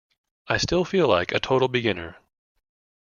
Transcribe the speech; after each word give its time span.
I 0.47 0.57
still 0.57 0.83
feel 0.83 1.07
like 1.07 1.31
a 1.31 1.39
total 1.39 1.67
beginner. 1.67 2.17